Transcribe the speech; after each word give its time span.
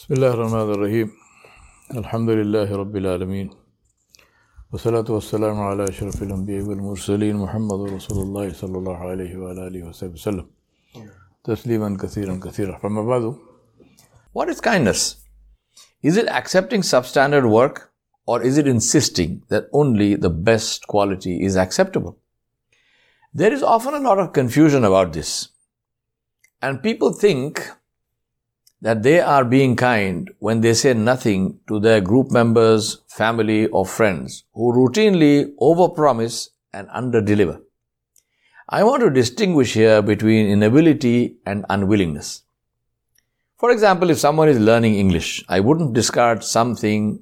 بسم 0.00 0.13
الله 0.13 0.31
الرحمن 0.33 0.69
الرحيم 0.75 1.07
الحمد 2.01 2.29
لله 2.29 2.75
رب 2.81 2.95
العالمين 3.01 3.47
والصلاة 4.71 5.07
والسلام 5.15 5.57
على 5.69 5.83
أشرف 5.83 6.23
الأنبياء 6.23 6.63
والمرسلين 6.69 7.35
محمد 7.35 7.79
رسول 7.95 8.17
الله 8.25 8.53
صلى 8.53 8.77
الله 8.77 8.97
عليه 9.11 9.31
وعلى 9.37 9.67
آله 9.67 9.81
وصحبه 9.87 10.13
وسلم 10.13 10.47
تسليما 11.43 11.97
كثيرا 12.03 12.39
كثيرا 12.45 12.77
فما 12.77 13.01
بعد 13.03 13.35
What 14.31 14.47
is 14.47 14.61
kindness? 14.61 15.17
Is 16.01 16.15
it 16.15 16.29
accepting 16.29 16.81
substandard 16.83 17.49
work 17.51 17.91
or 18.25 18.41
is 18.41 18.57
it 18.57 18.67
insisting 18.67 19.43
that 19.49 19.65
only 19.73 20.15
the 20.15 20.29
best 20.29 20.87
quality 20.87 21.43
is 21.43 21.57
acceptable? 21.57 22.17
There 23.33 23.51
is 23.51 23.61
often 23.61 23.93
a 23.93 23.99
lot 23.99 24.19
of 24.19 24.31
confusion 24.31 24.85
about 24.85 25.11
this. 25.11 25.49
And 26.61 26.81
people 26.81 27.11
think 27.11 27.69
that 28.81 29.03
they 29.03 29.19
are 29.19 29.45
being 29.45 29.75
kind 29.75 30.31
when 30.39 30.61
they 30.61 30.73
say 30.73 30.93
nothing 30.93 31.59
to 31.67 31.79
their 31.79 32.01
group 32.01 32.31
members, 32.31 33.01
family, 33.07 33.67
or 33.67 33.85
friends 33.85 34.43
who 34.53 34.73
routinely 34.73 35.53
overpromise 35.61 36.49
and 36.73 36.87
underdeliver. 36.89 37.61
I 38.67 38.83
want 38.83 39.03
to 39.03 39.09
distinguish 39.09 39.73
here 39.73 40.01
between 40.01 40.47
inability 40.47 41.37
and 41.45 41.65
unwillingness. 41.69 42.43
For 43.57 43.69
example, 43.69 44.09
if 44.09 44.17
someone 44.17 44.49
is 44.49 44.57
learning 44.59 44.95
English, 44.95 45.43
I 45.47 45.59
wouldn't 45.59 45.93
discard 45.93 46.43
something 46.43 47.21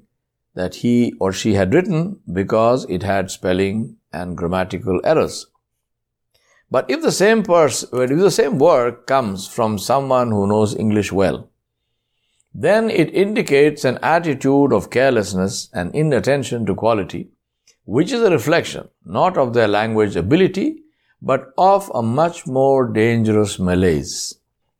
that 0.54 0.76
he 0.76 1.12
or 1.20 1.32
she 1.32 1.54
had 1.54 1.74
written 1.74 2.20
because 2.32 2.86
it 2.88 3.02
had 3.02 3.30
spelling 3.30 3.96
and 4.12 4.36
grammatical 4.36 5.00
errors. 5.04 5.46
But 6.70 6.90
if 6.90 7.02
the 7.02 7.12
same 7.12 7.42
person, 7.42 7.88
if 8.00 8.18
the 8.18 8.30
same 8.30 8.58
work 8.58 9.06
comes 9.06 9.46
from 9.46 9.76
someone 9.76 10.30
who 10.30 10.46
knows 10.46 10.74
English 10.74 11.12
well, 11.12 11.49
then 12.52 12.90
it 12.90 13.14
indicates 13.14 13.84
an 13.84 13.98
attitude 14.02 14.72
of 14.72 14.90
carelessness 14.90 15.68
and 15.72 15.94
inattention 15.94 16.66
to 16.66 16.74
quality, 16.74 17.28
which 17.84 18.12
is 18.12 18.22
a 18.22 18.30
reflection 18.30 18.88
not 19.04 19.36
of 19.36 19.54
their 19.54 19.68
language 19.68 20.16
ability, 20.16 20.82
but 21.22 21.52
of 21.58 21.90
a 21.94 22.02
much 22.02 22.46
more 22.46 22.88
dangerous 22.88 23.58
malaise, 23.58 24.38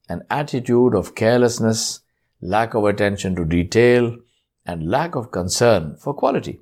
an 0.08 0.22
attitude 0.30 0.94
of 0.94 1.14
carelessness, 1.14 2.00
lack 2.40 2.74
of 2.74 2.84
attention 2.84 3.36
to 3.36 3.44
detail, 3.44 4.16
and 4.64 4.90
lack 4.90 5.14
of 5.14 5.30
concern 5.30 5.96
for 5.96 6.14
quality. 6.14 6.60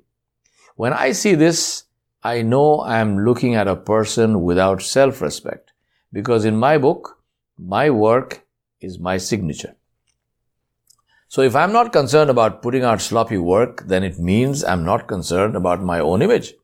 When 0.75 0.93
I 0.93 1.11
see 1.13 1.35
this, 1.35 1.83
I 2.23 2.41
know 2.41 2.79
I 2.79 2.99
am 2.99 3.23
looking 3.25 3.55
at 3.55 3.67
a 3.67 3.75
person 3.75 4.41
without 4.43 4.81
self-respect, 4.81 5.71
because 6.11 6.45
in 6.45 6.57
my 6.57 6.77
book, 6.77 7.17
my 7.57 7.89
work 7.89 8.45
is 8.81 8.99
my 8.99 9.17
signature. 9.17 9.75
So 11.29 11.43
if 11.43 11.55
I'm 11.55 11.71
not 11.71 11.93
concerned 11.93 12.31
about 12.31 12.63
putting 12.63 12.83
out 12.83 13.01
sloppy 13.01 13.37
work, 13.37 13.83
then 13.85 14.03
it 14.03 14.17
means 14.17 14.63
I'm 14.63 14.83
not 14.83 15.07
concerned 15.07 15.55
about 15.55 15.79
my 15.79 15.99
own 15.99 16.23
image. 16.23 16.55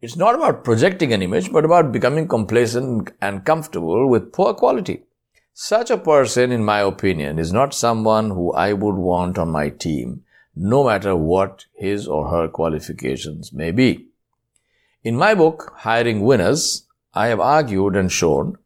It's 0.00 0.14
not 0.14 0.36
about 0.36 0.62
projecting 0.62 1.12
an 1.12 1.22
image, 1.22 1.50
but 1.50 1.64
about 1.64 1.90
becoming 1.90 2.28
complacent 2.28 3.10
and 3.20 3.44
comfortable 3.44 4.08
with 4.08 4.32
poor 4.32 4.54
quality. 4.54 5.02
Such 5.54 5.90
a 5.90 5.98
person, 5.98 6.52
in 6.52 6.64
my 6.64 6.78
opinion, 6.78 7.40
is 7.40 7.52
not 7.52 7.74
someone 7.74 8.30
who 8.30 8.52
I 8.52 8.74
would 8.74 8.94
want 8.94 9.38
on 9.38 9.50
my 9.50 9.70
team, 9.70 10.22
no 10.54 10.84
matter 10.84 11.16
what 11.16 11.64
his 11.74 12.06
or 12.06 12.28
her 12.28 12.46
qualifications 12.46 13.52
may 13.52 13.72
be. 13.72 14.06
In 15.02 15.16
my 15.16 15.34
book, 15.34 15.72
Hiring 15.78 16.20
Winners, 16.20 16.86
I 17.12 17.26
have 17.26 17.40
argued 17.40 17.96
and 17.96 18.12
shown 18.12 18.56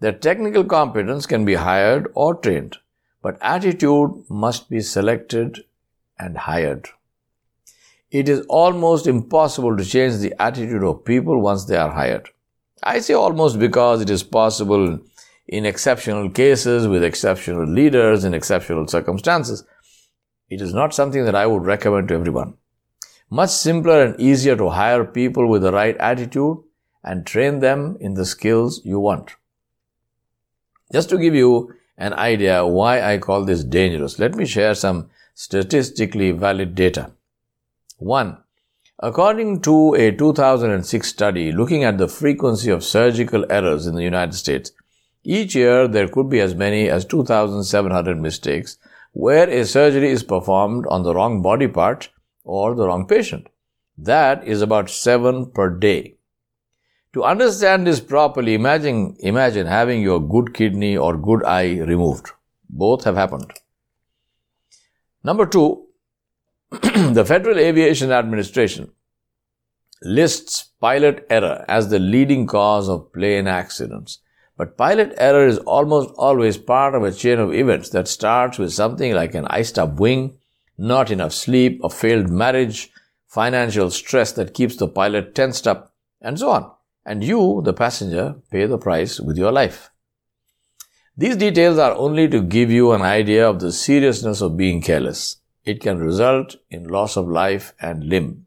that 0.00 0.20
technical 0.20 0.64
competence 0.64 1.24
can 1.24 1.44
be 1.44 1.54
hired 1.54 2.08
or 2.14 2.34
trained. 2.34 2.78
But 3.22 3.38
attitude 3.40 4.24
must 4.28 4.68
be 4.68 4.80
selected 4.80 5.64
and 6.18 6.36
hired. 6.36 6.88
It 8.10 8.28
is 8.28 8.44
almost 8.48 9.06
impossible 9.06 9.76
to 9.76 9.84
change 9.84 10.18
the 10.18 10.34
attitude 10.38 10.82
of 10.82 11.04
people 11.04 11.40
once 11.40 11.64
they 11.64 11.76
are 11.76 11.92
hired. 11.92 12.28
I 12.82 12.98
say 12.98 13.14
almost 13.14 13.58
because 13.58 14.02
it 14.02 14.10
is 14.10 14.22
possible 14.22 14.98
in 15.46 15.66
exceptional 15.66 16.28
cases 16.30 16.88
with 16.88 17.04
exceptional 17.04 17.66
leaders 17.66 18.24
in 18.24 18.34
exceptional 18.34 18.86
circumstances. 18.88 19.64
It 20.50 20.60
is 20.60 20.74
not 20.74 20.92
something 20.92 21.24
that 21.24 21.34
I 21.34 21.46
would 21.46 21.64
recommend 21.64 22.08
to 22.08 22.14
everyone. 22.14 22.54
Much 23.30 23.50
simpler 23.50 24.02
and 24.04 24.20
easier 24.20 24.56
to 24.56 24.68
hire 24.68 25.04
people 25.04 25.48
with 25.48 25.62
the 25.62 25.72
right 25.72 25.96
attitude 25.96 26.58
and 27.02 27.26
train 27.26 27.60
them 27.60 27.96
in 28.00 28.14
the 28.14 28.26
skills 28.26 28.82
you 28.84 29.00
want. 29.00 29.36
Just 30.92 31.08
to 31.10 31.18
give 31.18 31.34
you 31.34 31.72
an 31.96 32.12
idea 32.14 32.66
why 32.66 33.00
I 33.02 33.18
call 33.18 33.44
this 33.44 33.64
dangerous, 33.64 34.18
let 34.18 34.34
me 34.34 34.46
share 34.46 34.74
some 34.74 35.10
statistically 35.34 36.30
valid 36.30 36.74
data. 36.74 37.12
1. 37.98 38.38
According 38.98 39.62
to 39.62 39.94
a 39.94 40.12
2006 40.12 41.08
study 41.08 41.50
looking 41.52 41.84
at 41.84 41.98
the 41.98 42.08
frequency 42.08 42.70
of 42.70 42.84
surgical 42.84 43.44
errors 43.50 43.86
in 43.86 43.94
the 43.94 44.04
United 44.04 44.34
States, 44.34 44.72
each 45.24 45.54
year 45.54 45.88
there 45.88 46.08
could 46.08 46.28
be 46.28 46.40
as 46.40 46.54
many 46.54 46.88
as 46.88 47.04
2,700 47.04 48.20
mistakes 48.20 48.78
where 49.12 49.48
a 49.48 49.64
surgery 49.64 50.10
is 50.10 50.22
performed 50.22 50.86
on 50.88 51.02
the 51.02 51.14
wrong 51.14 51.42
body 51.42 51.68
part 51.68 52.10
or 52.44 52.74
the 52.74 52.86
wrong 52.86 53.06
patient. 53.06 53.48
That 53.96 54.46
is 54.46 54.62
about 54.62 54.90
7 54.90 55.50
per 55.52 55.70
day. 55.70 56.16
To 57.14 57.24
understand 57.24 57.86
this 57.86 58.00
properly, 58.00 58.54
imagine, 58.54 59.16
imagine 59.18 59.66
having 59.66 60.00
your 60.00 60.18
good 60.18 60.54
kidney 60.54 60.96
or 60.96 61.18
good 61.18 61.44
eye 61.44 61.78
removed. 61.80 62.30
Both 62.70 63.04
have 63.04 63.16
happened. 63.16 63.52
Number 65.22 65.44
two, 65.44 65.88
the 66.70 67.24
Federal 67.26 67.58
Aviation 67.58 68.12
Administration 68.12 68.92
lists 70.00 70.70
pilot 70.80 71.26
error 71.28 71.66
as 71.68 71.90
the 71.90 71.98
leading 71.98 72.46
cause 72.46 72.88
of 72.88 73.12
plane 73.12 73.46
accidents. 73.46 74.20
But 74.56 74.78
pilot 74.78 75.12
error 75.18 75.46
is 75.46 75.58
almost 75.58 76.14
always 76.16 76.56
part 76.56 76.94
of 76.94 77.02
a 77.02 77.12
chain 77.12 77.38
of 77.38 77.52
events 77.52 77.90
that 77.90 78.08
starts 78.08 78.58
with 78.58 78.72
something 78.72 79.12
like 79.12 79.34
an 79.34 79.46
iced 79.48 79.78
up 79.78 80.00
wing, 80.00 80.38
not 80.78 81.10
enough 81.10 81.34
sleep, 81.34 81.78
a 81.84 81.90
failed 81.90 82.30
marriage, 82.30 82.90
financial 83.26 83.90
stress 83.90 84.32
that 84.32 84.54
keeps 84.54 84.76
the 84.76 84.88
pilot 84.88 85.34
tensed 85.34 85.68
up, 85.68 85.94
and 86.22 86.38
so 86.38 86.50
on 86.50 86.71
and 87.04 87.24
you, 87.24 87.62
the 87.64 87.72
passenger, 87.72 88.36
pay 88.50 88.66
the 88.66 88.78
price 88.78 89.20
with 89.20 89.36
your 89.36 89.52
life. 89.52 89.90
These 91.16 91.36
details 91.36 91.78
are 91.78 91.94
only 91.94 92.28
to 92.28 92.40
give 92.40 92.70
you 92.70 92.92
an 92.92 93.02
idea 93.02 93.48
of 93.48 93.60
the 93.60 93.72
seriousness 93.72 94.40
of 94.40 94.56
being 94.56 94.80
careless. 94.80 95.36
It 95.64 95.80
can 95.80 95.98
result 95.98 96.56
in 96.70 96.88
loss 96.88 97.16
of 97.16 97.28
life 97.28 97.74
and 97.80 98.04
limb. 98.04 98.46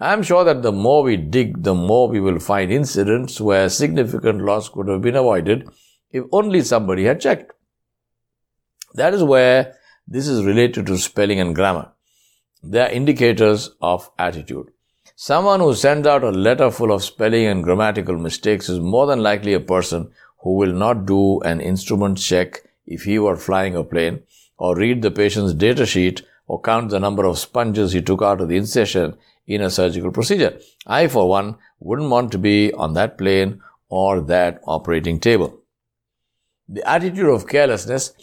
I 0.00 0.12
am 0.12 0.22
sure 0.22 0.44
that 0.44 0.62
the 0.62 0.72
more 0.72 1.02
we 1.02 1.16
dig, 1.16 1.62
the 1.62 1.74
more 1.74 2.08
we 2.08 2.20
will 2.20 2.38
find 2.38 2.70
incidents 2.70 3.40
where 3.40 3.68
significant 3.68 4.42
loss 4.42 4.68
could 4.68 4.88
have 4.88 5.02
been 5.02 5.16
avoided 5.16 5.68
if 6.10 6.24
only 6.32 6.62
somebody 6.62 7.04
had 7.04 7.20
checked. 7.20 7.52
That 8.94 9.14
is 9.14 9.22
where 9.22 9.74
this 10.06 10.28
is 10.28 10.44
related 10.44 10.86
to 10.86 10.98
spelling 10.98 11.40
and 11.40 11.54
grammar. 11.54 11.92
They 12.62 12.80
are 12.80 12.88
indicators 12.88 13.70
of 13.80 14.10
attitude. 14.18 14.70
Someone 15.16 15.60
who 15.60 15.74
sends 15.76 16.08
out 16.08 16.24
a 16.24 16.30
letter 16.30 16.72
full 16.72 16.90
of 16.90 17.04
spelling 17.04 17.46
and 17.46 17.62
grammatical 17.62 18.18
mistakes 18.18 18.68
is 18.68 18.80
more 18.80 19.06
than 19.06 19.22
likely 19.22 19.52
a 19.52 19.60
person 19.60 20.10
who 20.40 20.56
will 20.56 20.72
not 20.72 21.06
do 21.06 21.40
an 21.42 21.60
instrument 21.60 22.18
check 22.18 22.64
if 22.84 23.04
he 23.04 23.20
were 23.20 23.36
flying 23.36 23.76
a 23.76 23.84
plane, 23.84 24.24
or 24.58 24.74
read 24.74 25.02
the 25.02 25.12
patient's 25.12 25.54
data 25.54 25.86
sheet, 25.86 26.22
or 26.48 26.60
count 26.60 26.90
the 26.90 26.98
number 26.98 27.24
of 27.26 27.38
sponges 27.38 27.92
he 27.92 28.02
took 28.02 28.22
out 28.22 28.40
of 28.40 28.48
the 28.48 28.56
incision 28.56 29.16
in 29.46 29.60
a 29.60 29.70
surgical 29.70 30.10
procedure. 30.10 30.58
I, 30.84 31.06
for 31.06 31.28
one, 31.28 31.58
wouldn't 31.78 32.10
want 32.10 32.32
to 32.32 32.38
be 32.38 32.72
on 32.72 32.94
that 32.94 33.16
plane 33.16 33.62
or 33.88 34.20
that 34.22 34.60
operating 34.66 35.20
table. 35.20 35.60
The 36.68 36.86
attitude 36.88 37.28
of 37.28 37.46
carelessness 37.46 38.14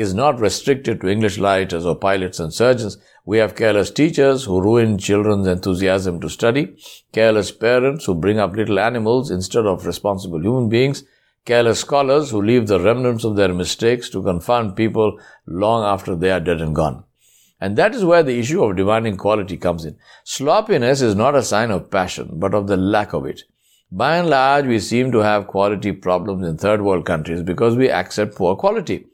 is 0.00 0.14
not 0.14 0.40
restricted 0.40 1.00
to 1.00 1.08
English 1.08 1.38
writers 1.38 1.84
or 1.84 1.94
pilots 1.94 2.40
and 2.40 2.52
surgeons. 2.52 2.96
We 3.26 3.38
have 3.38 3.54
careless 3.54 3.90
teachers 3.90 4.44
who 4.44 4.62
ruin 4.62 4.96
children's 4.96 5.46
enthusiasm 5.46 6.20
to 6.20 6.30
study, 6.30 6.76
careless 7.12 7.52
parents 7.52 8.06
who 8.06 8.14
bring 8.14 8.38
up 8.38 8.56
little 8.56 8.78
animals 8.78 9.30
instead 9.30 9.66
of 9.66 9.84
responsible 9.84 10.40
human 10.40 10.70
beings, 10.70 11.04
careless 11.44 11.80
scholars 11.80 12.30
who 12.30 12.40
leave 12.40 12.66
the 12.66 12.80
remnants 12.80 13.24
of 13.24 13.36
their 13.36 13.52
mistakes 13.52 14.08
to 14.10 14.22
confound 14.22 14.74
people 14.74 15.18
long 15.46 15.84
after 15.84 16.16
they 16.16 16.30
are 16.30 16.40
dead 16.40 16.62
and 16.62 16.74
gone. 16.74 17.04
And 17.60 17.76
that 17.76 17.94
is 17.94 18.04
where 18.04 18.22
the 18.22 18.38
issue 18.38 18.64
of 18.64 18.76
demanding 18.76 19.18
quality 19.18 19.58
comes 19.58 19.84
in. 19.84 19.98
Sloppiness 20.24 21.02
is 21.02 21.14
not 21.14 21.34
a 21.34 21.42
sign 21.42 21.70
of 21.70 21.90
passion, 21.90 22.30
but 22.34 22.54
of 22.54 22.68
the 22.68 22.78
lack 22.78 23.12
of 23.12 23.26
it. 23.26 23.42
By 23.92 24.16
and 24.16 24.30
large, 24.30 24.66
we 24.66 24.78
seem 24.78 25.12
to 25.12 25.18
have 25.18 25.48
quality 25.48 25.92
problems 25.92 26.46
in 26.46 26.56
third 26.56 26.80
world 26.80 27.04
countries 27.04 27.42
because 27.42 27.76
we 27.76 27.90
accept 27.90 28.36
poor 28.36 28.56
quality. 28.56 29.06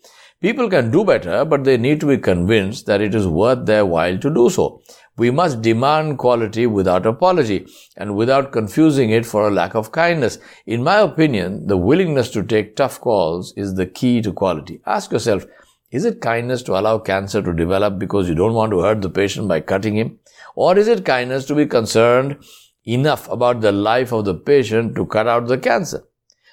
People 0.46 0.70
can 0.70 0.92
do 0.92 1.02
better, 1.02 1.44
but 1.44 1.64
they 1.64 1.76
need 1.76 1.98
to 1.98 2.06
be 2.06 2.18
convinced 2.18 2.86
that 2.86 3.00
it 3.00 3.16
is 3.16 3.26
worth 3.26 3.66
their 3.66 3.84
while 3.84 4.16
to 4.16 4.32
do 4.32 4.48
so. 4.48 4.80
We 5.16 5.32
must 5.32 5.60
demand 5.60 6.18
quality 6.18 6.68
without 6.68 7.04
apology 7.04 7.66
and 7.96 8.14
without 8.14 8.52
confusing 8.52 9.10
it 9.10 9.26
for 9.26 9.48
a 9.48 9.50
lack 9.50 9.74
of 9.74 9.90
kindness. 9.90 10.38
In 10.64 10.84
my 10.84 10.98
opinion, 10.98 11.66
the 11.66 11.76
willingness 11.76 12.30
to 12.30 12.44
take 12.44 12.76
tough 12.76 13.00
calls 13.00 13.54
is 13.56 13.74
the 13.74 13.86
key 13.86 14.22
to 14.22 14.32
quality. 14.32 14.80
Ask 14.86 15.10
yourself, 15.10 15.46
Is 15.90 16.04
it 16.04 16.20
kindness 16.20 16.62
to 16.62 16.78
allow 16.78 16.98
cancer 16.98 17.42
to 17.42 17.52
develop 17.52 17.98
because 17.98 18.28
you 18.28 18.36
don't 18.36 18.54
want 18.54 18.70
to 18.70 18.82
hurt 18.82 19.02
the 19.02 19.10
patient 19.10 19.48
by 19.48 19.60
cutting 19.62 19.96
him? 19.96 20.20
Or 20.54 20.78
is 20.78 20.86
it 20.86 21.04
kindness 21.04 21.44
to 21.46 21.56
be 21.56 21.66
concerned 21.66 22.36
enough 22.84 23.28
about 23.28 23.62
the 23.62 23.72
life 23.72 24.12
of 24.12 24.24
the 24.24 24.34
patient 24.34 24.94
to 24.94 25.06
cut 25.06 25.26
out 25.26 25.48
the 25.48 25.58
cancer? 25.58 26.04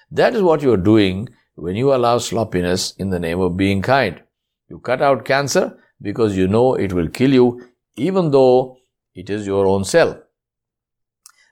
That 0.10 0.34
is 0.34 0.42
what 0.42 0.64
you 0.64 0.74
are 0.74 0.86
doing 0.92 1.30
when 1.56 1.76
you 1.76 1.94
allow 1.94 2.18
sloppiness 2.18 2.92
in 2.98 3.10
the 3.10 3.20
name 3.20 3.40
of 3.40 3.58
being 3.58 3.82
kind. 3.82 4.22
You 4.70 4.80
cut 4.80 5.02
out 5.02 5.26
cancer 5.26 5.78
because 6.02 6.36
you 6.36 6.48
know 6.48 6.76
it 6.76 6.94
will 6.94 7.10
kill 7.10 7.34
you 7.34 7.66
even 7.96 8.32
though 8.32 8.78
it 9.14 9.30
is 9.30 9.46
your 9.46 9.68
own 9.68 9.84
cell. 9.84 10.22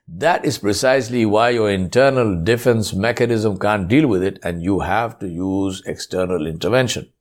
That 0.08 0.44
is 0.44 0.58
precisely 0.58 1.24
why 1.24 1.50
your 1.50 1.70
internal 1.70 2.42
defense 2.42 2.92
mechanism 2.92 3.58
can't 3.58 3.88
deal 3.88 4.08
with 4.08 4.22
it 4.22 4.38
and 4.42 4.62
you 4.62 4.80
have 4.80 5.18
to 5.20 5.28
use 5.28 5.82
external 5.86 6.46
intervention. 6.46 7.12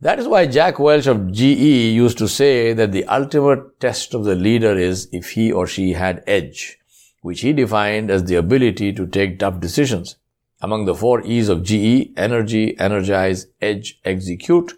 That 0.00 0.18
is 0.18 0.28
why 0.28 0.46
Jack 0.46 0.78
Welch 0.78 1.06
of 1.06 1.32
GE 1.32 1.40
used 1.40 2.18
to 2.18 2.28
say 2.28 2.72
that 2.72 2.92
the 2.92 3.04
ultimate 3.06 3.80
test 3.80 4.14
of 4.14 4.24
the 4.24 4.34
leader 4.34 4.76
is 4.76 5.08
if 5.12 5.30
he 5.30 5.50
or 5.50 5.66
she 5.66 5.92
had 5.92 6.22
edge, 6.26 6.78
which 7.22 7.40
he 7.40 7.52
defined 7.52 8.10
as 8.10 8.24
the 8.24 8.36
ability 8.36 8.92
to 8.92 9.06
take 9.06 9.38
tough 9.38 9.60
decisions. 9.60 10.16
Among 10.64 10.86
the 10.86 10.94
four 10.94 11.20
E's 11.20 11.50
of 11.50 11.62
GE, 11.62 12.12
energy, 12.16 12.74
energize, 12.78 13.48
edge, 13.60 14.00
execute, 14.02 14.72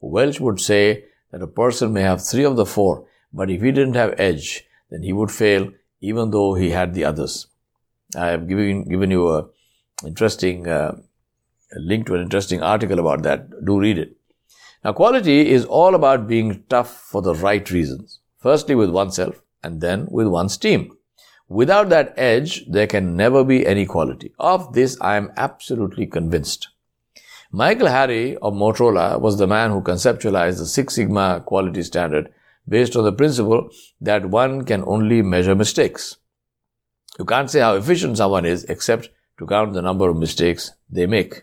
Welch 0.00 0.40
would 0.40 0.58
say 0.58 1.04
that 1.30 1.42
a 1.42 1.46
person 1.46 1.92
may 1.92 2.02
have 2.02 2.26
three 2.26 2.44
of 2.44 2.56
the 2.56 2.66
four, 2.66 3.06
but 3.32 3.48
if 3.48 3.62
he 3.62 3.70
didn't 3.70 3.94
have 3.94 4.18
edge, 4.18 4.64
then 4.90 5.04
he 5.04 5.12
would 5.12 5.30
fail 5.30 5.70
even 6.00 6.32
though 6.32 6.54
he 6.54 6.70
had 6.70 6.92
the 6.92 7.04
others. 7.04 7.46
I 8.16 8.26
have 8.26 8.48
given, 8.48 8.82
given 8.88 9.12
you 9.12 9.28
a 9.28 9.46
interesting 10.04 10.66
uh, 10.66 10.96
a 11.76 11.78
link 11.78 12.06
to 12.06 12.16
an 12.16 12.22
interesting 12.22 12.60
article 12.60 12.98
about 12.98 13.22
that. 13.22 13.64
Do 13.64 13.78
read 13.78 13.98
it. 13.98 14.16
Now, 14.84 14.92
quality 14.92 15.50
is 15.52 15.64
all 15.64 15.94
about 15.94 16.26
being 16.26 16.64
tough 16.68 16.90
for 17.12 17.22
the 17.22 17.36
right 17.36 17.70
reasons. 17.70 18.18
Firstly, 18.40 18.74
with 18.74 18.90
oneself, 18.90 19.40
and 19.62 19.80
then 19.80 20.08
with 20.10 20.26
one's 20.26 20.56
team. 20.56 20.97
Without 21.48 21.88
that 21.88 22.12
edge, 22.16 22.66
there 22.68 22.86
can 22.86 23.16
never 23.16 23.42
be 23.42 23.66
any 23.66 23.86
quality. 23.86 24.32
Of 24.38 24.74
this, 24.74 25.00
I 25.00 25.16
am 25.16 25.32
absolutely 25.36 26.06
convinced. 26.06 26.68
Mikel 27.50 27.88
Harry 27.88 28.36
of 28.36 28.52
Motorola 28.52 29.18
was 29.18 29.38
the 29.38 29.46
man 29.46 29.70
who 29.70 29.80
conceptualized 29.80 30.58
the 30.58 30.66
Six 30.66 30.94
Sigma 30.96 31.42
quality 31.46 31.82
standard 31.82 32.30
based 32.68 32.94
on 32.94 33.04
the 33.04 33.12
principle 33.12 33.70
that 34.00 34.26
one 34.26 34.66
can 34.66 34.84
only 34.86 35.22
measure 35.22 35.54
mistakes. 35.54 36.18
You 37.18 37.24
can't 37.24 37.50
say 37.50 37.60
how 37.60 37.74
efficient 37.76 38.18
someone 38.18 38.44
is 38.44 38.64
except 38.64 39.08
to 39.38 39.46
count 39.46 39.72
the 39.72 39.80
number 39.80 40.10
of 40.10 40.18
mistakes 40.18 40.72
they 40.90 41.06
make. 41.06 41.42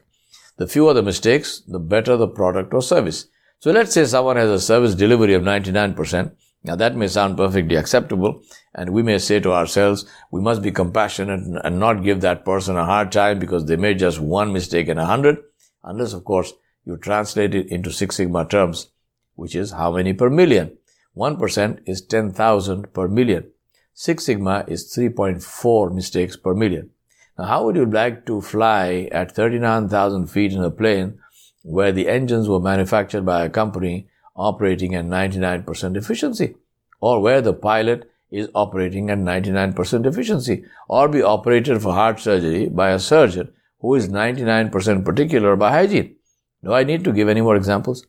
The 0.57 0.67
fewer 0.67 0.93
the 0.93 1.01
mistakes, 1.01 1.61
the 1.67 1.79
better 1.79 2.15
the 2.15 2.27
product 2.27 2.73
or 2.73 2.83
service. 2.83 3.25
So 3.59 3.71
let's 3.71 3.93
say 3.93 4.05
someone 4.05 4.37
has 4.37 4.49
a 4.49 4.59
service 4.59 4.93
delivery 4.93 5.33
of 5.33 5.41
99%. 5.41 6.31
Now 6.65 6.75
that 6.77 6.95
may 6.95 7.07
sound 7.07 7.37
perfectly 7.37 7.75
acceptable 7.75 8.41
and 8.73 8.89
we 8.89 9.03
may 9.03 9.19
say 9.19 9.39
to 9.39 9.51
ourselves, 9.53 10.05
we 10.31 10.41
must 10.41 10.63
be 10.63 10.71
compassionate 10.71 11.41
and 11.63 11.79
not 11.79 12.03
give 12.03 12.21
that 12.21 12.43
person 12.43 12.75
a 12.75 12.85
hard 12.85 13.11
time 13.11 13.37
because 13.37 13.65
they 13.65 13.75
made 13.75 13.99
just 13.99 14.19
one 14.19 14.51
mistake 14.51 14.87
in 14.87 14.97
a 14.97 15.05
hundred. 15.05 15.37
Unless 15.83 16.13
of 16.13 16.25
course 16.25 16.53
you 16.83 16.97
translate 16.97 17.53
it 17.53 17.67
into 17.69 17.91
Six 17.91 18.15
Sigma 18.15 18.45
terms, 18.45 18.87
which 19.35 19.55
is 19.55 19.71
how 19.71 19.91
many 19.91 20.13
per 20.13 20.31
million. 20.31 20.75
1% 21.15 21.79
is 21.85 22.01
10,000 22.01 22.93
per 22.93 23.07
million. 23.07 23.51
Six 23.93 24.25
Sigma 24.25 24.65
is 24.67 24.91
3.4 24.91 25.93
mistakes 25.93 26.35
per 26.35 26.55
million. 26.55 26.89
Now, 27.37 27.45
how 27.45 27.65
would 27.65 27.75
you 27.75 27.85
like 27.85 28.25
to 28.25 28.41
fly 28.41 29.07
at 29.11 29.35
39,000 29.35 30.27
feet 30.27 30.51
in 30.51 30.63
a 30.63 30.71
plane 30.71 31.19
where 31.61 31.91
the 31.91 32.09
engines 32.09 32.49
were 32.49 32.59
manufactured 32.59 33.25
by 33.25 33.45
a 33.45 33.49
company 33.49 34.07
operating 34.35 34.95
at 34.95 35.05
99% 35.05 35.97
efficiency? 35.97 36.55
Or 36.99 37.21
where 37.21 37.41
the 37.41 37.53
pilot 37.53 38.09
is 38.31 38.49
operating 38.55 39.09
at 39.09 39.17
99% 39.17 40.05
efficiency? 40.05 40.65
Or 40.87 41.07
be 41.07 41.21
operated 41.21 41.81
for 41.81 41.93
heart 41.93 42.19
surgery 42.19 42.67
by 42.69 42.89
a 42.91 42.99
surgeon 42.99 43.53
who 43.79 43.95
is 43.95 44.09
99% 44.09 45.05
particular 45.05 45.55
by 45.55 45.71
hygiene? 45.71 46.15
Do 46.63 46.73
I 46.73 46.83
need 46.83 47.03
to 47.03 47.13
give 47.13 47.29
any 47.29 47.41
more 47.41 47.55
examples? 47.55 48.05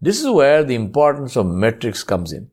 This 0.00 0.20
is 0.20 0.28
where 0.28 0.62
the 0.62 0.74
importance 0.74 1.36
of 1.36 1.46
metrics 1.46 2.02
comes 2.02 2.32
in. 2.32 2.50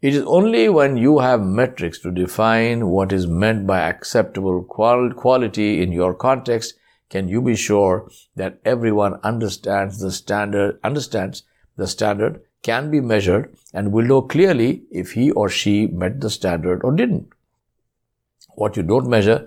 It 0.00 0.14
is 0.14 0.24
only 0.24 0.68
when 0.68 0.96
you 0.96 1.18
have 1.18 1.42
metrics 1.42 1.98
to 2.00 2.10
define 2.10 2.88
what 2.88 3.12
is 3.12 3.26
meant 3.26 3.66
by 3.66 3.80
acceptable 3.80 4.62
quality 4.62 5.82
in 5.82 5.92
your 5.92 6.14
context 6.14 6.74
can 7.08 7.28
you 7.28 7.40
be 7.40 7.54
sure 7.54 8.10
that 8.34 8.58
everyone 8.64 9.20
understands 9.22 10.00
the 10.00 10.10
standard, 10.10 10.80
understands 10.82 11.44
the 11.76 11.86
standard, 11.86 12.42
can 12.68 12.90
be 12.90 13.00
measured, 13.00 13.54
and 13.72 13.92
will 13.92 14.10
know 14.12 14.20
clearly 14.34 14.82
if 14.90 15.12
he 15.12 15.30
or 15.30 15.48
she 15.48 15.74
met 16.02 16.20
the 16.20 16.30
standard 16.36 16.84
or 16.84 16.92
didn't. 17.00 17.28
What 18.62 18.76
you 18.76 18.82
don't 18.82 19.08
measure, 19.08 19.38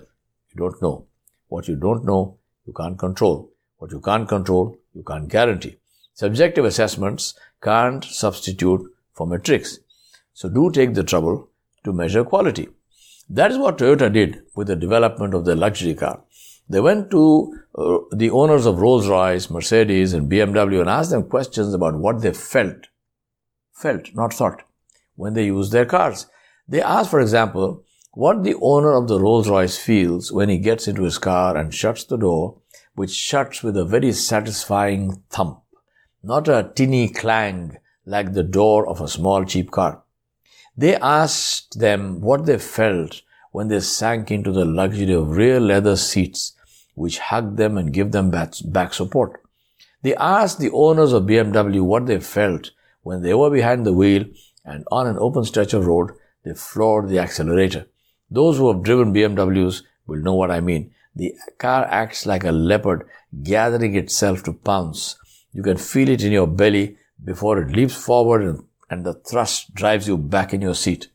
you 0.52 0.58
don't 0.64 0.80
know. 0.82 1.06
What 1.48 1.68
you 1.68 1.76
don't 1.76 2.04
know, 2.04 2.38
you 2.66 2.72
can't 2.72 2.98
control. 2.98 3.50
What 3.78 3.92
you 3.92 4.00
can't 4.00 4.28
control, 4.28 4.76
you 4.94 5.02
can't 5.02 5.28
guarantee. 5.28 5.76
Subjective 6.14 6.64
assessments 6.64 7.34
can't 7.62 8.04
substitute 8.04 8.82
for 9.12 9.26
metrics. 9.26 9.78
So 10.34 10.48
do 10.48 10.70
take 10.70 10.94
the 10.94 11.04
trouble 11.04 11.48
to 11.84 11.92
measure 11.92 12.24
quality. 12.24 12.68
That 13.28 13.52
is 13.52 13.58
what 13.58 13.78
Toyota 13.78 14.12
did 14.12 14.42
with 14.54 14.66
the 14.66 14.76
development 14.76 15.34
of 15.34 15.44
their 15.44 15.56
luxury 15.56 15.94
car. 15.94 16.20
They 16.68 16.80
went 16.80 17.10
to 17.10 17.22
uh, 17.74 17.98
the 18.12 18.30
owners 18.30 18.66
of 18.66 18.80
Rolls 18.80 19.08
Royce, 19.08 19.50
Mercedes, 19.50 20.12
and 20.12 20.30
BMW 20.30 20.80
and 20.80 20.88
asked 20.88 21.10
them 21.10 21.28
questions 21.28 21.74
about 21.74 21.94
what 21.94 22.22
they 22.22 22.32
felt. 22.32 22.86
Felt, 23.80 24.14
not 24.14 24.34
thought, 24.34 24.62
when 25.16 25.34
they 25.34 25.46
used 25.46 25.72
their 25.72 25.86
cars. 25.86 26.26
They 26.68 26.82
asked, 26.82 27.10
for 27.10 27.20
example, 27.20 27.84
what 28.12 28.44
the 28.44 28.56
owner 28.60 28.92
of 28.92 29.08
the 29.08 29.18
Rolls 29.18 29.48
Royce 29.48 29.78
feels 29.78 30.30
when 30.30 30.48
he 30.48 30.58
gets 30.58 30.86
into 30.86 31.04
his 31.04 31.18
car 31.18 31.56
and 31.56 31.74
shuts 31.74 32.04
the 32.04 32.18
door, 32.18 32.58
which 32.94 33.10
shuts 33.10 33.62
with 33.62 33.76
a 33.76 33.84
very 33.84 34.12
satisfying 34.12 35.22
thump 35.30 35.62
not 36.22 36.48
a 36.48 36.70
tinny 36.74 37.08
clang 37.08 37.78
like 38.04 38.32
the 38.32 38.42
door 38.42 38.86
of 38.86 39.00
a 39.00 39.08
small 39.08 39.44
cheap 39.44 39.70
car. 39.70 40.02
They 40.76 40.96
asked 40.96 41.78
them 41.78 42.20
what 42.20 42.46
they 42.46 42.58
felt 42.58 43.22
when 43.52 43.68
they 43.68 43.80
sank 43.80 44.30
into 44.30 44.52
the 44.52 44.64
luxury 44.64 45.12
of 45.12 45.30
real 45.30 45.60
leather 45.60 45.96
seats 45.96 46.54
which 46.94 47.18
hugged 47.18 47.56
them 47.56 47.78
and 47.78 47.92
give 47.92 48.12
them 48.12 48.30
back 48.30 48.94
support. 48.94 49.42
They 50.02 50.14
asked 50.16 50.58
the 50.58 50.70
owners 50.70 51.12
of 51.12 51.24
BMW 51.24 51.82
what 51.82 52.06
they 52.06 52.20
felt 52.20 52.70
when 53.02 53.22
they 53.22 53.34
were 53.34 53.50
behind 53.50 53.86
the 53.86 53.92
wheel 53.92 54.24
and 54.64 54.84
on 54.90 55.06
an 55.06 55.18
open 55.18 55.44
stretch 55.44 55.72
of 55.72 55.86
road 55.86 56.12
they 56.44 56.54
floored 56.54 57.08
the 57.08 57.18
accelerator. 57.18 57.86
Those 58.30 58.58
who 58.58 58.72
have 58.72 58.82
driven 58.82 59.12
BMWs 59.12 59.82
will 60.06 60.20
know 60.20 60.34
what 60.34 60.50
I 60.50 60.60
mean. 60.60 60.92
The 61.16 61.34
car 61.58 61.84
acts 61.86 62.26
like 62.26 62.44
a 62.44 62.52
leopard 62.52 63.08
gathering 63.42 63.96
itself 63.96 64.42
to 64.44 64.52
pounce 64.52 65.16
you 65.52 65.62
can 65.62 65.76
feel 65.76 66.08
it 66.08 66.22
in 66.22 66.32
your 66.32 66.46
belly 66.46 66.96
before 67.24 67.60
it 67.60 67.72
leaps 67.72 67.94
forward 67.94 68.42
and, 68.42 68.64
and 68.88 69.04
the 69.04 69.14
thrust 69.14 69.74
drives 69.74 70.06
you 70.06 70.16
back 70.16 70.54
in 70.54 70.60
your 70.60 70.74
seat. 70.74 71.08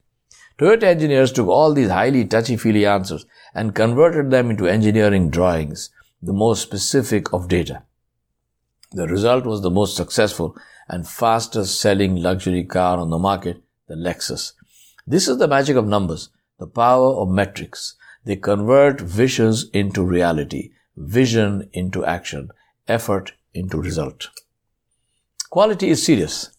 Toyota 0.57 0.83
engineers 0.83 1.31
took 1.31 1.47
all 1.47 1.73
these 1.73 1.89
highly 1.89 2.25
touchy-feely 2.25 2.85
answers 2.85 3.25
and 3.53 3.75
converted 3.75 4.31
them 4.31 4.49
into 4.49 4.67
engineering 4.67 5.29
drawings, 5.29 5.89
the 6.21 6.33
most 6.33 6.61
specific 6.61 7.33
of 7.33 7.47
data. 7.47 7.83
The 8.91 9.07
result 9.07 9.45
was 9.45 9.61
the 9.61 9.71
most 9.71 9.95
successful 9.95 10.55
and 10.87 11.07
fastest 11.07 11.79
selling 11.79 12.15
luxury 12.15 12.63
car 12.63 12.97
on 12.97 13.09
the 13.09 13.17
market, 13.17 13.63
the 13.87 13.95
Lexus. 13.95 14.53
This 15.07 15.27
is 15.27 15.37
the 15.37 15.47
magic 15.47 15.75
of 15.75 15.87
numbers, 15.87 16.29
the 16.59 16.67
power 16.67 17.15
of 17.15 17.29
metrics. 17.29 17.95
They 18.23 18.35
convert 18.35 19.01
visions 19.01 19.69
into 19.71 20.03
reality, 20.03 20.71
vision 20.97 21.69
into 21.73 22.05
action, 22.05 22.49
effort 22.87 23.33
into 23.53 23.79
result. 23.79 24.29
Quality 25.49 25.89
is 25.89 26.03
serious. 26.03 26.49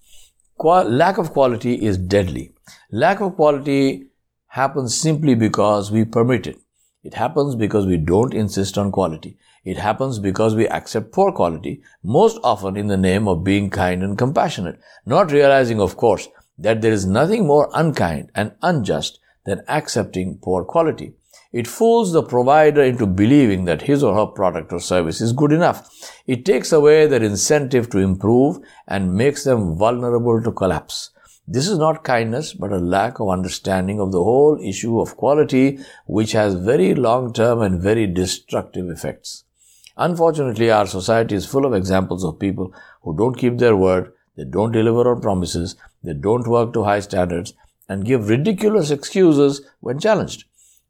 Lack 0.58 1.18
of 1.18 1.32
quality 1.32 1.84
is 1.84 1.98
deadly. 1.98 2.52
Lack 2.90 3.20
of 3.20 3.36
quality 3.36 4.06
happens 4.46 4.96
simply 4.96 5.34
because 5.34 5.90
we 5.90 6.04
permit 6.04 6.46
it. 6.46 6.58
It 7.02 7.14
happens 7.14 7.54
because 7.54 7.86
we 7.86 7.98
don't 7.98 8.32
insist 8.32 8.78
on 8.78 8.90
quality. 8.90 9.36
It 9.66 9.78
happens 9.78 10.20
because 10.20 10.54
we 10.54 10.68
accept 10.68 11.10
poor 11.10 11.32
quality, 11.32 11.82
most 12.04 12.38
often 12.44 12.76
in 12.76 12.86
the 12.86 12.96
name 12.96 13.26
of 13.26 13.42
being 13.42 13.68
kind 13.68 14.04
and 14.04 14.16
compassionate, 14.16 14.78
not 15.04 15.32
realizing, 15.32 15.80
of 15.80 15.96
course, 15.96 16.28
that 16.56 16.82
there 16.82 16.92
is 16.92 17.04
nothing 17.04 17.48
more 17.48 17.68
unkind 17.74 18.30
and 18.36 18.52
unjust 18.62 19.18
than 19.44 19.64
accepting 19.66 20.38
poor 20.40 20.64
quality. 20.64 21.14
It 21.52 21.66
fools 21.66 22.12
the 22.12 22.22
provider 22.22 22.80
into 22.80 23.06
believing 23.06 23.64
that 23.64 23.82
his 23.82 24.04
or 24.04 24.14
her 24.14 24.26
product 24.26 24.72
or 24.72 24.78
service 24.78 25.20
is 25.20 25.32
good 25.32 25.50
enough. 25.50 25.90
It 26.28 26.44
takes 26.44 26.70
away 26.70 27.08
their 27.08 27.22
incentive 27.22 27.90
to 27.90 27.98
improve 27.98 28.58
and 28.86 29.14
makes 29.14 29.42
them 29.42 29.76
vulnerable 29.76 30.40
to 30.44 30.52
collapse. 30.52 31.10
This 31.48 31.66
is 31.66 31.78
not 31.78 32.04
kindness, 32.04 32.52
but 32.52 32.72
a 32.72 32.78
lack 32.78 33.18
of 33.18 33.30
understanding 33.30 34.00
of 34.00 34.12
the 34.12 34.22
whole 34.22 34.60
issue 34.62 35.00
of 35.00 35.16
quality, 35.16 35.80
which 36.06 36.32
has 36.32 36.54
very 36.54 36.94
long-term 36.94 37.62
and 37.62 37.82
very 37.82 38.06
destructive 38.06 38.88
effects. 38.90 39.42
Unfortunately, 39.96 40.70
our 40.70 40.86
society 40.86 41.34
is 41.34 41.46
full 41.46 41.64
of 41.64 41.72
examples 41.72 42.22
of 42.24 42.38
people 42.38 42.72
who 43.02 43.16
don't 43.16 43.38
keep 43.38 43.58
their 43.58 43.76
word, 43.76 44.12
they 44.36 44.44
don't 44.44 44.72
deliver 44.72 45.10
on 45.10 45.20
promises, 45.20 45.76
they 46.02 46.12
don't 46.12 46.46
work 46.46 46.72
to 46.74 46.84
high 46.84 47.00
standards, 47.00 47.54
and 47.88 48.04
give 48.04 48.28
ridiculous 48.28 48.90
excuses 48.90 49.62
when 49.80 49.98
challenged. 49.98 50.44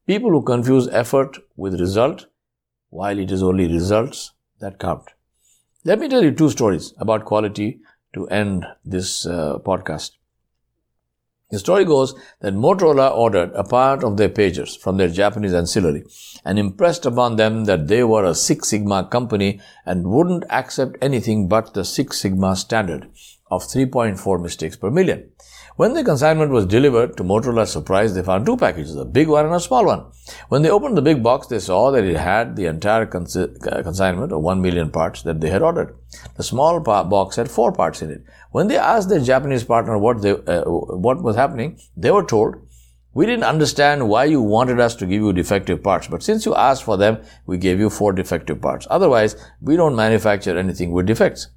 People 0.06 0.30
who 0.30 0.42
confuse 0.42 0.88
effort 0.88 1.38
with 1.56 1.80
result, 1.80 2.26
while 2.90 3.18
it 3.18 3.30
is 3.30 3.42
only 3.42 3.66
results 3.72 4.32
that 4.60 4.78
count. 4.78 5.08
Let 5.84 6.00
me 6.00 6.08
tell 6.08 6.24
you 6.24 6.32
two 6.32 6.50
stories 6.50 6.92
about 6.98 7.24
quality 7.24 7.80
to 8.14 8.26
end 8.28 8.66
this 8.84 9.26
uh, 9.26 9.58
podcast. 9.58 10.12
The 11.50 11.60
story 11.60 11.84
goes 11.84 12.12
that 12.40 12.54
Motorola 12.54 13.14
ordered 13.14 13.52
a 13.54 13.62
part 13.62 14.02
of 14.02 14.16
their 14.16 14.28
pagers 14.28 14.76
from 14.76 14.96
their 14.96 15.08
Japanese 15.08 15.54
ancillary 15.54 16.04
and 16.44 16.58
impressed 16.58 17.06
upon 17.06 17.36
them 17.36 17.66
that 17.66 17.86
they 17.86 18.02
were 18.02 18.24
a 18.24 18.34
Six 18.34 18.70
Sigma 18.70 19.04
company 19.04 19.60
and 19.84 20.08
wouldn't 20.08 20.42
accept 20.50 20.96
anything 21.00 21.46
but 21.46 21.72
the 21.72 21.84
Six 21.84 22.18
Sigma 22.18 22.56
standard 22.56 23.08
of 23.48 23.62
3.4 23.62 24.42
mistakes 24.42 24.76
per 24.76 24.90
million. 24.90 25.30
When 25.76 25.92
the 25.92 26.02
consignment 26.02 26.52
was 26.52 26.64
delivered, 26.64 27.18
to 27.18 27.22
Motorola's 27.22 27.70
surprise, 27.70 28.14
they 28.14 28.22
found 28.22 28.46
two 28.46 28.56
packages, 28.56 28.96
a 28.96 29.04
big 29.04 29.28
one 29.28 29.44
and 29.44 29.54
a 29.54 29.60
small 29.60 29.84
one. 29.84 30.06
When 30.48 30.62
they 30.62 30.70
opened 30.70 30.96
the 30.96 31.02
big 31.02 31.22
box, 31.22 31.48
they 31.48 31.58
saw 31.58 31.90
that 31.90 32.02
it 32.02 32.16
had 32.16 32.56
the 32.56 32.64
entire 32.64 33.04
consi- 33.04 33.60
consignment 33.82 34.32
of 34.32 34.40
1 34.40 34.62
million 34.62 34.90
parts 34.90 35.20
that 35.24 35.42
they 35.42 35.50
had 35.50 35.60
ordered. 35.60 35.94
The 36.38 36.42
small 36.42 36.80
box 36.80 37.36
had 37.36 37.50
four 37.50 37.72
parts 37.72 38.00
in 38.00 38.10
it. 38.10 38.24
When 38.52 38.68
they 38.68 38.78
asked 38.78 39.10
their 39.10 39.20
Japanese 39.20 39.64
partner 39.64 39.98
what, 39.98 40.22
they, 40.22 40.30
uh, 40.30 40.62
what 40.64 41.22
was 41.22 41.36
happening, 41.36 41.78
they 41.94 42.10
were 42.10 42.24
told, 42.24 42.56
we 43.12 43.26
didn't 43.26 43.44
understand 43.44 44.08
why 44.08 44.24
you 44.24 44.40
wanted 44.40 44.80
us 44.80 44.94
to 44.96 45.04
give 45.04 45.20
you 45.20 45.32
defective 45.34 45.82
parts, 45.82 46.06
but 46.06 46.22
since 46.22 46.46
you 46.46 46.54
asked 46.54 46.84
for 46.84 46.96
them, 46.96 47.18
we 47.44 47.58
gave 47.58 47.78
you 47.78 47.90
four 47.90 48.14
defective 48.14 48.62
parts. 48.62 48.86
Otherwise, 48.88 49.36
we 49.60 49.76
don't 49.76 49.94
manufacture 49.94 50.56
anything 50.56 50.92
with 50.92 51.04
defects. 51.04 51.48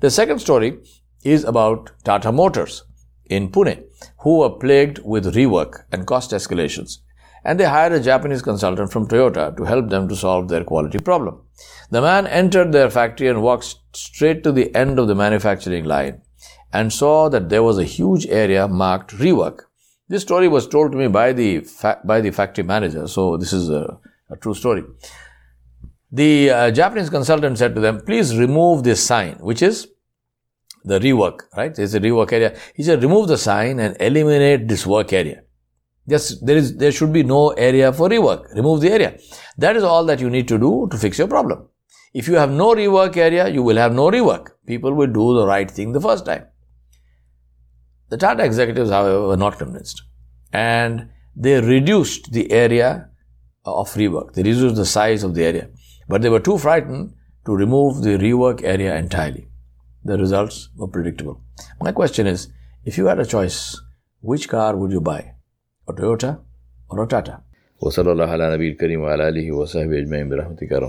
The 0.00 0.10
second 0.10 0.40
story 0.40 0.80
is 1.22 1.44
about 1.44 1.92
Tata 2.02 2.32
Motors 2.32 2.82
in 3.26 3.50
Pune 3.50 3.84
who 4.18 4.38
were 4.38 4.50
plagued 4.50 5.00
with 5.04 5.34
rework 5.34 5.84
and 5.92 6.06
cost 6.06 6.30
escalations. 6.30 6.98
And 7.44 7.60
they 7.60 7.64
hired 7.64 7.92
a 7.92 8.00
Japanese 8.00 8.40
consultant 8.40 8.90
from 8.90 9.06
Toyota 9.06 9.54
to 9.56 9.64
help 9.64 9.90
them 9.90 10.08
to 10.08 10.16
solve 10.16 10.48
their 10.48 10.64
quality 10.64 10.98
problem. 10.98 11.42
The 11.90 12.00
man 12.00 12.26
entered 12.26 12.72
their 12.72 12.90
factory 12.90 13.28
and 13.28 13.42
walked 13.42 13.76
straight 13.94 14.42
to 14.44 14.52
the 14.52 14.74
end 14.74 14.98
of 14.98 15.08
the 15.08 15.14
manufacturing 15.14 15.84
line 15.84 16.22
and 16.72 16.92
saw 16.92 17.28
that 17.28 17.50
there 17.50 17.62
was 17.62 17.78
a 17.78 17.84
huge 17.84 18.26
area 18.26 18.66
marked 18.66 19.10
rework. 19.12 19.64
This 20.08 20.22
story 20.22 20.48
was 20.48 20.66
told 20.66 20.92
to 20.92 20.98
me 20.98 21.08
by 21.08 21.32
the, 21.32 21.60
fa- 21.60 22.00
by 22.04 22.20
the 22.20 22.30
factory 22.30 22.64
manager, 22.64 23.06
so 23.06 23.36
this 23.36 23.52
is 23.52 23.68
a, 23.68 23.98
a 24.30 24.36
true 24.36 24.54
story. 24.54 24.84
The 26.10 26.50
uh, 26.50 26.70
Japanese 26.70 27.10
consultant 27.10 27.58
said 27.58 27.74
to 27.74 27.80
them, 27.80 28.00
please 28.00 28.36
remove 28.36 28.84
this 28.84 29.04
sign, 29.04 29.34
which 29.34 29.62
is 29.62 29.88
the 30.84 31.00
rework, 31.00 31.40
right? 31.56 31.74
There's 31.74 31.94
a 31.94 32.00
rework 32.00 32.32
area. 32.32 32.56
He 32.74 32.82
said, 32.82 33.02
remove 33.02 33.28
the 33.28 33.38
sign 33.38 33.80
and 33.80 33.96
eliminate 34.00 34.68
this 34.68 34.86
work 34.86 35.12
area. 35.12 35.42
Just 36.06 36.44
there 36.44 36.58
is 36.58 36.76
there 36.76 36.92
should 36.92 37.14
be 37.14 37.22
no 37.22 37.50
area 37.52 37.90
for 37.90 38.10
rework. 38.10 38.54
Remove 38.54 38.82
the 38.82 38.90
area. 38.90 39.18
That 39.56 39.74
is 39.74 39.82
all 39.82 40.04
that 40.04 40.20
you 40.20 40.28
need 40.28 40.46
to 40.48 40.58
do 40.58 40.86
to 40.90 40.98
fix 40.98 41.18
your 41.18 41.28
problem. 41.28 41.66
If 42.12 42.28
you 42.28 42.34
have 42.34 42.50
no 42.50 42.74
rework 42.74 43.16
area, 43.16 43.48
you 43.48 43.62
will 43.62 43.76
have 43.76 43.94
no 43.94 44.10
rework. 44.10 44.50
People 44.66 44.92
will 44.92 45.06
do 45.06 45.34
the 45.34 45.46
right 45.46 45.70
thing 45.70 45.92
the 45.92 46.02
first 46.02 46.26
time. 46.26 46.44
The 48.10 48.18
Tata 48.18 48.44
executives, 48.44 48.90
however, 48.90 49.28
were 49.28 49.38
not 49.38 49.58
convinced. 49.58 50.02
And 50.52 51.08
they 51.34 51.60
reduced 51.60 52.32
the 52.32 52.52
area 52.52 53.08
of 53.64 53.88
rework. 53.94 54.34
They 54.34 54.42
reduced 54.42 54.76
the 54.76 54.84
size 54.84 55.24
of 55.24 55.34
the 55.34 55.44
area. 55.44 55.70
But 56.06 56.20
they 56.20 56.28
were 56.28 56.38
too 56.38 56.58
frightened 56.58 57.14
to 57.46 57.56
remove 57.56 58.02
the 58.02 58.18
rework 58.18 58.62
area 58.62 58.94
entirely 58.94 59.48
the 60.03 60.17
results 60.17 60.69
were 60.75 60.87
predictable. 60.87 61.41
My 61.81 61.91
question 61.91 62.27
is, 62.27 62.47
if 62.85 62.97
you 62.97 63.05
had 63.07 63.19
a 63.19 63.25
choice, 63.25 63.79
which 64.21 64.47
car 64.49 64.75
would 64.75 64.91
you 64.91 65.01
buy? 65.01 65.35
A 65.87 65.93
Toyota 65.93 66.39
or 66.89 67.03
a 67.03 67.07
Tata? 67.07 67.41
وصلى 67.81 68.11
الله 68.11 68.25
على 68.25 68.53
نبي 68.53 68.71
الكريم 68.71 69.01
وعلى 69.01 69.29
آله 69.29 69.51
وصحبه 69.51 69.99
أجمعين 69.99 70.29
برحمتك 70.29 70.71
يا 70.71 70.79